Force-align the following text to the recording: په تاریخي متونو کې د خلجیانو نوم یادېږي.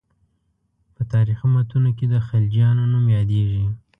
په 0.95 1.01
تاریخي 1.13 1.47
متونو 1.53 1.89
کې 1.97 2.05
د 2.09 2.15
خلجیانو 2.27 2.83
نوم 2.93 3.05
یادېږي. 3.17 3.65